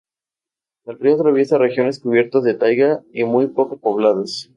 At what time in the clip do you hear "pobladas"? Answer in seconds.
3.77-4.49